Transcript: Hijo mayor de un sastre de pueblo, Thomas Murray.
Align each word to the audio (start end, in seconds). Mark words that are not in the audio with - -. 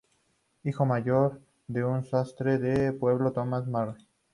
Hijo 0.63 0.83
mayor 0.83 1.41
de 1.67 1.83
un 1.85 2.03
sastre 2.03 2.57
de 2.57 2.91
pueblo, 2.91 3.33
Thomas 3.33 3.67
Murray. 3.67 4.07